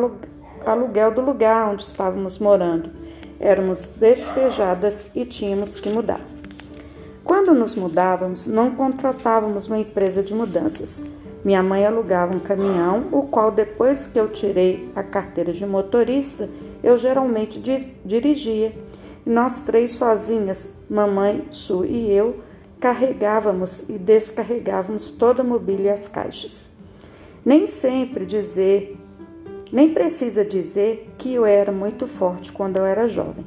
aluguel 0.66 1.12
do 1.12 1.20
lugar 1.20 1.72
onde 1.72 1.82
estávamos 1.82 2.38
morando. 2.38 2.90
Éramos 3.38 3.86
despejadas 3.86 5.08
e 5.14 5.24
tínhamos 5.24 5.76
que 5.76 5.88
mudar. 5.88 6.20
Quando 7.24 7.54
nos 7.54 7.74
mudávamos, 7.74 8.46
não 8.46 8.72
contratávamos 8.72 9.66
uma 9.66 9.78
empresa 9.78 10.22
de 10.22 10.34
mudanças. 10.34 11.02
Minha 11.44 11.62
mãe 11.62 11.86
alugava 11.86 12.36
um 12.36 12.40
caminhão, 12.40 13.06
o 13.12 13.22
qual, 13.22 13.50
depois 13.50 14.06
que 14.06 14.18
eu 14.18 14.28
tirei 14.28 14.90
a 14.94 15.02
carteira 15.02 15.52
de 15.52 15.64
motorista, 15.64 16.50
eu 16.82 16.98
geralmente 16.98 17.62
dirigia. 18.04 18.74
Nós 19.24 19.62
três 19.62 19.92
sozinhas, 19.92 20.72
mamãe, 20.88 21.46
Su 21.50 21.84
e 21.84 22.12
eu, 22.12 22.36
carregávamos 22.78 23.84
e 23.88 23.92
descarregávamos 23.92 25.10
toda 25.10 25.42
a 25.42 25.44
mobília 25.44 25.90
e 25.90 25.94
as 25.94 26.08
caixas. 26.08 26.70
Nem 27.44 27.66
sempre 27.66 28.26
dizer, 28.26 28.98
nem 29.72 29.94
precisa 29.94 30.44
dizer 30.44 31.14
que 31.18 31.34
eu 31.34 31.44
era 31.46 31.70
muito 31.70 32.06
forte 32.06 32.52
quando 32.52 32.76
eu 32.76 32.84
era 32.84 33.06
jovem. 33.06 33.44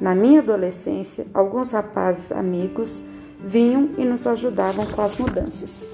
Na 0.00 0.14
minha 0.14 0.40
adolescência, 0.40 1.26
alguns 1.34 1.72
rapazes 1.72 2.32
amigos 2.32 3.02
vinham 3.38 3.90
e 3.98 4.04
nos 4.04 4.26
ajudavam 4.26 4.86
com 4.86 5.02
as 5.02 5.16
mudanças 5.16 5.86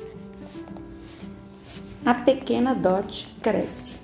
a 2.07 2.15
pequena 2.15 2.73
Dot 2.73 3.37
cresce. 3.43 3.97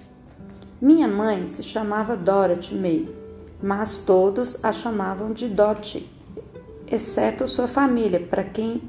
Minha 0.80 1.06
mãe 1.06 1.46
se 1.46 1.62
chamava 1.62 2.16
Dorothy 2.16 2.74
May, 2.74 3.08
mas 3.62 3.98
todos 3.98 4.58
a 4.60 4.72
chamavam 4.72 5.32
de 5.32 5.48
Dot, 5.48 6.04
exceto 6.90 7.46
sua 7.46 7.68
família, 7.68 8.18
para 8.18 8.42
quem, 8.42 8.82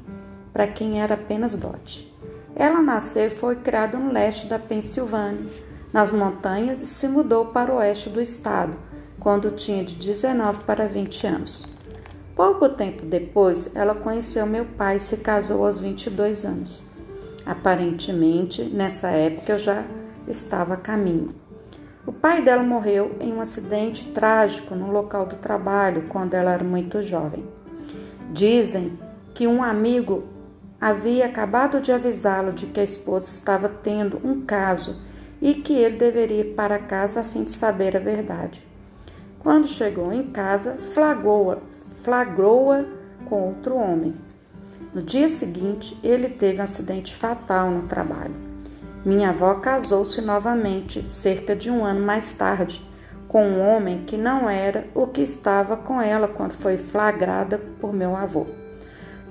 quem 0.74 1.00
era 1.00 1.14
apenas 1.14 1.54
Dot. 1.54 2.12
Ela 2.56 2.82
nasceu 2.82 3.28
e 3.28 3.30
foi 3.30 3.54
criada 3.54 3.96
no 3.96 4.12
leste 4.12 4.48
da 4.48 4.58
Pensilvânia, 4.58 5.48
nas 5.94 6.10
montanhas, 6.10 6.82
e 6.82 6.86
se 6.86 7.06
mudou 7.06 7.46
para 7.46 7.72
o 7.72 7.76
oeste 7.76 8.10
do 8.10 8.20
estado, 8.20 8.74
quando 9.20 9.52
tinha 9.52 9.84
de 9.84 9.94
19 9.94 10.64
para 10.64 10.88
20 10.88 11.24
anos. 11.28 11.64
Pouco 12.34 12.68
tempo 12.68 13.06
depois, 13.06 13.70
ela 13.76 13.94
conheceu 13.94 14.44
meu 14.44 14.64
pai 14.64 14.96
e 14.96 15.00
se 15.00 15.18
casou 15.18 15.64
aos 15.64 15.78
22 15.78 16.44
anos. 16.44 16.82
Aparentemente, 17.46 18.64
nessa 18.64 19.06
época 19.10 19.52
eu 19.52 19.58
já 19.58 19.84
estava 20.26 20.74
a 20.74 20.76
caminho. 20.76 21.32
O 22.04 22.12
pai 22.12 22.42
dela 22.42 22.64
morreu 22.64 23.14
em 23.20 23.32
um 23.32 23.40
acidente 23.40 24.06
trágico 24.06 24.74
no 24.74 24.90
local 24.90 25.26
do 25.26 25.36
trabalho 25.36 26.06
quando 26.08 26.34
ela 26.34 26.54
era 26.54 26.64
muito 26.64 27.02
jovem. 27.02 27.46
Dizem 28.32 28.98
que 29.32 29.46
um 29.46 29.62
amigo 29.62 30.24
havia 30.80 31.26
acabado 31.26 31.80
de 31.80 31.92
avisá-lo 31.92 32.52
de 32.52 32.66
que 32.66 32.80
a 32.80 32.84
esposa 32.84 33.26
estava 33.26 33.68
tendo 33.68 34.20
um 34.24 34.40
caso 34.40 34.96
e 35.44 35.54
que 35.54 35.74
ele 35.74 35.98
deveria 35.98 36.40
ir 36.40 36.54
para 36.54 36.78
casa 36.78 37.20
a 37.20 37.22
fim 37.22 37.44
de 37.44 37.50
saber 37.50 37.94
a 37.94 38.00
verdade. 38.00 38.66
Quando 39.38 39.68
chegou 39.68 40.10
em 40.10 40.22
casa, 40.22 40.78
flagrou-a 40.94 41.58
flagrou 42.02 42.70
com 43.26 43.48
outro 43.48 43.76
homem. 43.76 44.14
No 44.94 45.02
dia 45.02 45.28
seguinte, 45.28 45.98
ele 46.02 46.30
teve 46.30 46.60
um 46.60 46.64
acidente 46.64 47.14
fatal 47.14 47.70
no 47.70 47.82
trabalho. 47.82 48.34
Minha 49.04 49.30
avó 49.30 49.54
casou-se 49.56 50.22
novamente, 50.22 51.06
cerca 51.08 51.54
de 51.54 51.70
um 51.70 51.84
ano 51.84 52.00
mais 52.00 52.32
tarde, 52.32 52.82
com 53.28 53.46
um 53.46 53.60
homem 53.60 54.04
que 54.06 54.16
não 54.16 54.48
era 54.48 54.86
o 54.94 55.06
que 55.06 55.20
estava 55.20 55.76
com 55.76 56.00
ela 56.00 56.26
quando 56.26 56.52
foi 56.52 56.78
flagrada 56.78 57.58
por 57.80 57.92
meu 57.92 58.16
avô. 58.16 58.46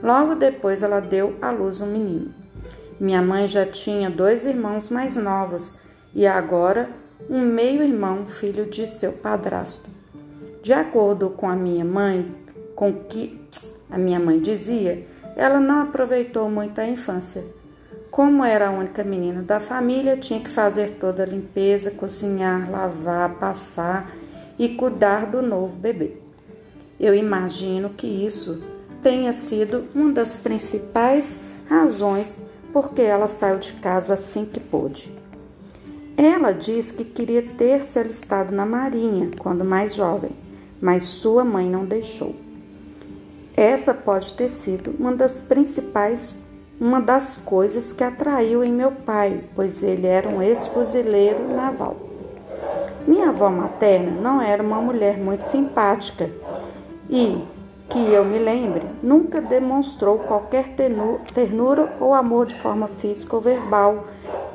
Logo 0.01 0.35
depois, 0.35 0.83
ela 0.83 0.99
deu 0.99 1.37
à 1.41 1.49
luz 1.49 1.81
um 1.81 1.87
menino. 1.87 2.33
Minha 2.99 3.21
mãe 3.21 3.47
já 3.47 3.65
tinha 3.65 4.11
dois 4.11 4.45
irmãos 4.45 4.89
mais 4.89 5.15
novos 5.15 5.82
e 6.15 6.27
agora 6.27 6.89
um 7.29 7.41
meio-irmão, 7.41 8.25
filho 8.25 8.65
de 8.65 8.85
seu 8.85 9.13
padrasto. 9.13 9.89
De 10.61 10.73
acordo 10.73 11.29
com 11.29 11.47
a 11.47 11.55
minha 11.55 11.85
mãe, 11.85 12.33
com 12.75 12.93
que 12.93 13.41
a 13.89 13.97
minha 13.97 14.19
mãe 14.19 14.39
dizia, 14.39 15.05
ela 15.35 15.59
não 15.59 15.81
aproveitou 15.81 16.49
muito 16.49 16.79
a 16.79 16.87
infância. 16.87 17.43
Como 18.11 18.45
era 18.45 18.67
a 18.67 18.71
única 18.71 19.03
menina 19.03 19.41
da 19.41 19.59
família, 19.59 20.17
tinha 20.17 20.39
que 20.39 20.49
fazer 20.49 20.91
toda 20.91 21.23
a 21.23 21.25
limpeza, 21.25 21.91
cozinhar, 21.91 22.69
lavar, 22.69 23.35
passar 23.35 24.11
e 24.57 24.69
cuidar 24.69 25.25
do 25.25 25.41
novo 25.41 25.75
bebê. 25.75 26.17
Eu 26.99 27.15
imagino 27.15 27.89
que 27.89 28.05
isso 28.05 28.63
tenha 29.01 29.33
sido 29.33 29.85
uma 29.95 30.11
das 30.11 30.35
principais 30.35 31.39
razões 31.67 32.43
porque 32.71 33.01
ela 33.01 33.27
saiu 33.27 33.59
de 33.59 33.73
casa 33.73 34.13
assim 34.13 34.45
que 34.45 34.59
pôde. 34.59 35.22
Ela 36.15 36.51
diz 36.51 36.91
que 36.91 37.03
queria 37.03 37.41
ter 37.41 37.81
se 37.81 37.97
alistado 37.97 38.53
na 38.53 38.65
Marinha 38.65 39.31
quando 39.39 39.65
mais 39.65 39.95
jovem, 39.95 40.31
mas 40.79 41.03
sua 41.03 41.43
mãe 41.43 41.67
não 41.67 41.85
deixou. 41.85 42.35
Essa 43.55 43.93
pode 43.93 44.33
ter 44.33 44.49
sido 44.49 44.95
uma 44.99 45.15
das 45.15 45.39
principais, 45.39 46.35
uma 46.79 46.99
das 46.99 47.37
coisas 47.37 47.91
que 47.91 48.03
atraiu 48.03 48.63
em 48.63 48.71
meu 48.71 48.91
pai, 48.91 49.43
pois 49.55 49.81
ele 49.81 50.05
era 50.05 50.29
um 50.29 50.41
ex-fuzileiro 50.41 51.47
naval. 51.55 51.97
Minha 53.07 53.29
avó 53.29 53.49
materna 53.49 54.11
não 54.21 54.41
era 54.41 54.61
uma 54.61 54.81
mulher 54.81 55.17
muito 55.17 55.41
simpática 55.41 56.29
e, 57.09 57.43
que 57.89 57.99
eu 57.99 58.23
me 58.23 58.37
lembre, 58.37 58.85
nunca 59.01 59.41
demonstrou 59.41 60.19
qualquer 60.19 60.69
ternura 61.33 61.93
ou 61.99 62.13
amor 62.13 62.45
de 62.45 62.55
forma 62.55 62.87
física 62.87 63.35
ou 63.35 63.41
verbal 63.41 64.05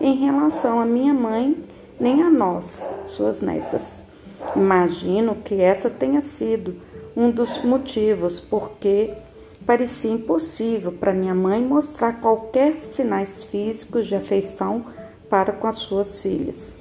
em 0.01 0.15
relação 0.17 0.81
a 0.81 0.85
minha 0.85 1.15
mãe 1.15 1.57
nem 1.99 2.23
a 2.23 2.31
nós, 2.31 2.89
suas 3.07 3.41
netas. 3.41 4.03
Imagino 4.55 5.37
que 5.37 5.61
essa 5.61 5.91
tenha 5.91 6.21
sido 6.21 6.77
um 7.17 7.31
dos 7.31 7.63
motivos 7.65 8.41
porque 8.41 9.13
parecia 9.67 10.13
impossível 10.13 10.93
para 10.93 11.13
minha 11.13 11.35
mãe 11.35 11.61
mostrar 11.61 12.21
qualquer 12.21 12.75
sinais 12.75 13.43
físicos 13.45 14.07
de 14.07 14.15
afeição 14.15 14.85
para 15.29 15.53
com 15.53 15.67
as 15.67 15.77
suas 15.77 16.21
filhas. 16.21 16.81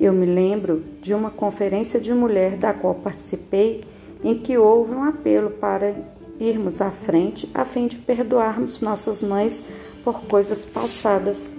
Eu 0.00 0.12
me 0.12 0.26
lembro 0.26 0.84
de 1.02 1.12
uma 1.12 1.30
conferência 1.30 1.98
de 2.00 2.14
mulher 2.14 2.56
da 2.56 2.72
qual 2.72 2.94
participei 2.94 3.82
em 4.22 4.38
que 4.38 4.56
houve 4.56 4.94
um 4.94 5.02
apelo 5.02 5.50
para 5.50 5.94
irmos 6.38 6.80
à 6.80 6.90
frente 6.90 7.50
a 7.52 7.64
fim 7.64 7.88
de 7.88 7.98
perdoarmos 7.98 8.80
nossas 8.80 9.22
mães 9.22 9.62
por 10.04 10.22
coisas 10.22 10.64
passadas. 10.64 11.52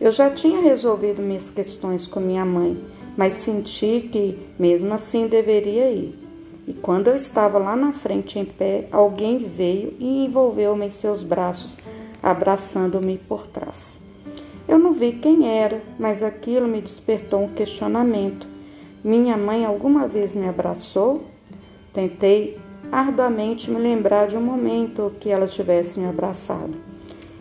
Eu 0.00 0.12
já 0.12 0.30
tinha 0.30 0.60
resolvido 0.60 1.20
minhas 1.20 1.50
questões 1.50 2.06
com 2.06 2.20
minha 2.20 2.44
mãe, 2.44 2.80
mas 3.16 3.34
senti 3.34 4.08
que, 4.12 4.38
mesmo 4.56 4.94
assim, 4.94 5.26
deveria 5.26 5.90
ir. 5.90 6.16
E 6.68 6.72
quando 6.72 7.08
eu 7.08 7.16
estava 7.16 7.58
lá 7.58 7.74
na 7.74 7.92
frente 7.92 8.38
em 8.38 8.44
pé, 8.44 8.86
alguém 8.92 9.38
veio 9.38 9.94
e 9.98 10.24
envolveu-me 10.24 10.86
em 10.86 10.90
seus 10.90 11.22
braços, 11.22 11.76
abraçando-me 12.22 13.18
por 13.18 13.46
trás. 13.46 13.98
Eu 14.68 14.78
não 14.78 14.92
vi 14.92 15.12
quem 15.12 15.48
era, 15.48 15.82
mas 15.98 16.22
aquilo 16.22 16.68
me 16.68 16.80
despertou 16.80 17.42
um 17.42 17.48
questionamento. 17.48 18.46
Minha 19.02 19.36
mãe 19.36 19.64
alguma 19.64 20.06
vez 20.06 20.36
me 20.36 20.46
abraçou? 20.46 21.22
Tentei 21.92 22.58
arduamente 22.92 23.70
me 23.70 23.78
lembrar 23.78 24.28
de 24.28 24.36
um 24.36 24.42
momento 24.42 25.12
que 25.18 25.30
ela 25.30 25.46
tivesse 25.46 25.98
me 25.98 26.06
abraçado. 26.06 26.74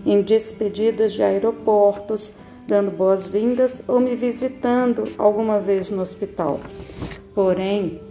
Em 0.06 0.22
despedidas 0.22 1.14
de 1.14 1.22
aeroportos, 1.22 2.34
dando 2.68 2.92
boas-vindas 2.92 3.82
ou 3.88 4.00
me 4.00 4.16
visitando 4.16 5.06
alguma 5.18 5.60
vez 5.60 5.90
no 5.90 6.02
hospital. 6.02 6.60
Porém, 7.34 8.02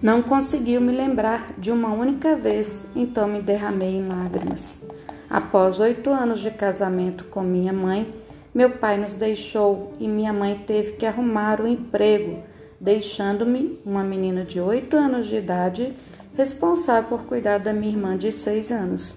não 0.00 0.22
conseguiu 0.22 0.80
me 0.80 0.92
lembrar 0.92 1.54
de 1.58 1.72
uma 1.72 1.92
única 1.92 2.36
vez, 2.36 2.84
então 2.94 3.26
me 3.26 3.40
derramei 3.42 3.96
em 3.96 4.06
lágrimas. 4.06 4.80
Após 5.28 5.80
oito 5.80 6.08
anos 6.10 6.40
de 6.40 6.52
casamento 6.52 7.24
com 7.24 7.42
minha 7.42 7.72
mãe, 7.72 8.08
meu 8.54 8.70
pai 8.70 8.96
nos 8.96 9.16
deixou 9.16 9.92
e 9.98 10.06
minha 10.06 10.32
mãe 10.32 10.62
teve 10.66 10.92
que 10.92 11.04
arrumar 11.04 11.60
o 11.60 11.64
um 11.64 11.68
emprego, 11.68 12.42
deixando-me, 12.80 13.78
uma 13.84 14.04
menina 14.04 14.44
de 14.44 14.60
oito 14.60 14.96
anos 14.96 15.26
de 15.26 15.36
idade, 15.36 15.94
responsável 16.36 17.08
por 17.08 17.26
cuidar 17.26 17.58
da 17.58 17.72
minha 17.72 17.92
irmã 17.92 18.16
de 18.16 18.30
seis 18.30 18.70
anos. 18.70 19.14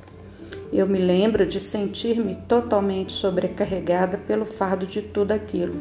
Eu 0.72 0.88
me 0.88 1.00
lembro 1.00 1.46
de 1.46 1.60
sentir-me 1.60 2.34
totalmente 2.34 3.12
sobrecarregada 3.12 4.18
pelo 4.18 4.46
fardo 4.46 4.86
de 4.88 5.02
tudo 5.02 5.34
aquilo. 5.34 5.76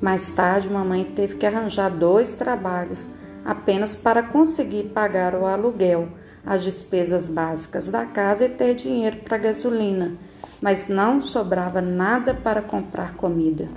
Mais 0.00 0.28
tarde, 0.30 0.68
mamãe 0.68 1.04
teve 1.04 1.36
que 1.36 1.46
arranjar 1.46 1.88
dois 1.88 2.34
trabalhos 2.34 3.08
apenas 3.44 3.94
para 3.94 4.22
conseguir 4.22 4.90
pagar 4.94 5.34
o 5.34 5.46
aluguel, 5.46 6.08
as 6.44 6.64
despesas 6.64 7.28
básicas 7.28 7.88
da 7.88 8.04
casa 8.04 8.44
e 8.44 8.48
ter 8.48 8.74
dinheiro 8.74 9.18
para 9.18 9.38
gasolina, 9.38 10.14
mas 10.60 10.88
não 10.88 11.20
sobrava 11.20 11.80
nada 11.80 12.34
para 12.34 12.60
comprar 12.60 13.14
comida. 13.14 13.68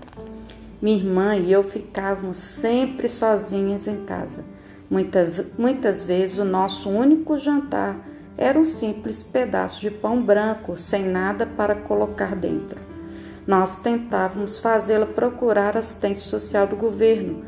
Minha 0.81 0.97
irmã 0.97 1.35
e 1.35 1.51
eu 1.51 1.63
ficávamos 1.63 2.37
sempre 2.37 3.07
sozinhas 3.07 3.87
em 3.87 4.03
casa. 4.05 4.43
Muitas, 4.89 5.45
muitas 5.57 6.05
vezes 6.05 6.39
o 6.39 6.45
nosso 6.45 6.89
único 6.89 7.37
jantar 7.37 8.10
era 8.41 8.57
um 8.57 8.65
simples 8.65 9.21
pedaço 9.21 9.79
de 9.81 9.91
pão 9.91 10.19
branco 10.19 10.75
sem 10.75 11.03
nada 11.05 11.45
para 11.45 11.75
colocar 11.75 12.35
dentro. 12.35 12.81
Nós 13.45 13.77
tentávamos 13.77 14.59
fazê-la 14.59 15.05
procurar 15.05 15.77
assistência 15.77 16.27
social 16.27 16.65
do 16.65 16.75
governo 16.75 17.45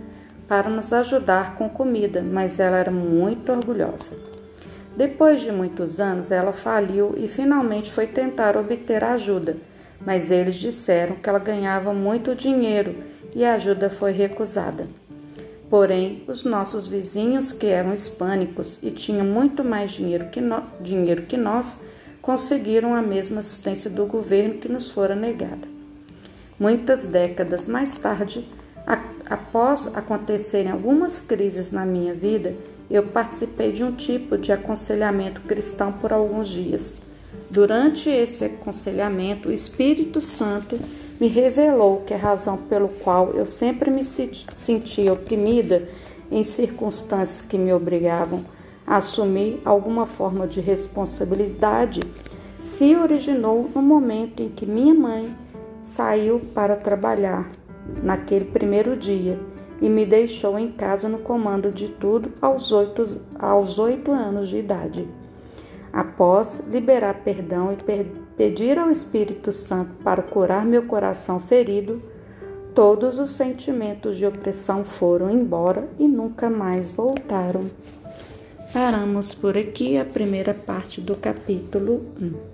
para 0.47 0.69
nos 0.69 0.93
ajudar 0.93 1.55
com 1.55 1.67
comida, 1.67 2.21
mas 2.21 2.59
ela 2.59 2.77
era 2.77 2.91
muito 2.91 3.51
orgulhosa. 3.51 4.11
Depois 4.95 5.41
de 5.41 5.51
muitos 5.51 5.99
anos, 5.99 6.29
ela 6.29 6.53
faliu 6.53 7.15
e 7.17 7.27
finalmente 7.27 7.91
foi 7.91 8.05
tentar 8.05 8.55
obter 8.55 9.03
ajuda, 9.03 9.57
mas 9.99 10.29
eles 10.29 10.57
disseram 10.57 11.15
que 11.15 11.27
ela 11.27 11.39
ganhava 11.39 11.91
muito 11.91 12.35
dinheiro 12.35 12.97
e 13.33 13.43
a 13.43 13.55
ajuda 13.55 13.89
foi 13.89 14.11
recusada. 14.11 14.87
Porém, 15.69 16.23
os 16.27 16.43
nossos 16.43 16.87
vizinhos, 16.87 17.51
que 17.51 17.65
eram 17.65 17.93
hispânicos 17.93 18.79
e 18.81 18.91
tinham 18.91 19.25
muito 19.25 19.63
mais 19.63 19.91
dinheiro 19.91 20.29
que, 20.29 20.39
no, 20.39 20.63
dinheiro 20.79 21.23
que 21.23 21.37
nós, 21.37 21.81
conseguiram 22.21 22.93
a 22.93 23.01
mesma 23.01 23.41
assistência 23.41 23.89
do 23.89 24.05
governo 24.05 24.55
que 24.55 24.71
nos 24.71 24.91
fora 24.91 25.15
negada. 25.15 25.67
Muitas 26.59 27.05
décadas 27.05 27.67
mais 27.67 27.97
tarde, 27.97 28.47
a, 28.85 29.03
após 29.25 29.87
acontecerem 29.95 30.71
algumas 30.71 31.19
crises 31.19 31.71
na 31.71 31.85
minha 31.85 32.13
vida, 32.13 32.55
eu 32.89 33.03
participei 33.07 33.71
de 33.71 33.83
um 33.83 33.91
tipo 33.91 34.37
de 34.37 34.51
aconselhamento 34.51 35.41
cristão 35.41 35.91
por 35.91 36.13
alguns 36.13 36.49
dias. 36.49 36.99
Durante 37.49 38.09
esse 38.09 38.45
aconselhamento, 38.45 39.49
o 39.49 39.51
Espírito 39.51 40.21
Santo 40.21 40.79
me 41.23 41.29
revelou 41.29 42.01
que 42.05 42.13
a 42.13 42.17
razão 42.17 42.57
pelo 42.57 42.89
qual 42.89 43.29
eu 43.29 43.45
sempre 43.45 43.89
me 43.89 44.03
sentia 44.03 45.13
oprimida 45.13 45.87
em 46.29 46.43
circunstâncias 46.43 47.41
que 47.41 47.57
me 47.57 47.71
obrigavam 47.71 48.43
a 48.85 48.97
assumir 48.97 49.61
alguma 49.63 50.05
forma 50.05 50.45
de 50.45 50.59
responsabilidade 50.59 52.01
se 52.61 52.93
originou 52.97 53.69
no 53.73 53.81
momento 53.81 54.43
em 54.43 54.49
que 54.49 54.65
minha 54.65 54.93
mãe 54.93 55.33
saiu 55.81 56.41
para 56.53 56.75
trabalhar 56.75 57.49
naquele 58.03 58.43
primeiro 58.43 58.97
dia 58.97 59.39
e 59.79 59.87
me 59.87 60.05
deixou 60.05 60.59
em 60.59 60.73
casa 60.73 61.07
no 61.07 61.19
comando 61.19 61.71
de 61.71 61.87
tudo 61.87 62.33
aos 62.41 62.73
oito, 62.73 63.01
aos 63.39 63.79
oito 63.79 64.11
anos 64.11 64.49
de 64.49 64.57
idade. 64.57 65.07
Após 65.93 66.67
liberar 66.67 67.21
perdão 67.23 67.71
e 67.71 67.77
pedir 68.37 68.77
ao 68.77 68.89
Espírito 68.89 69.51
Santo 69.51 69.91
para 70.03 70.21
curar 70.21 70.65
meu 70.65 70.83
coração 70.83 71.39
ferido, 71.39 72.01
todos 72.73 73.19
os 73.19 73.31
sentimentos 73.31 74.17
de 74.17 74.25
opressão 74.25 74.83
foram 74.83 75.29
embora 75.29 75.87
e 75.99 76.07
nunca 76.07 76.49
mais 76.49 76.91
voltaram. 76.91 77.69
Paramos 78.73 79.35
por 79.35 79.57
aqui 79.57 79.97
a 79.97 80.05
primeira 80.05 80.53
parte 80.53 80.99
do 80.99 81.15
capítulo 81.15 82.01
1. 82.19 82.52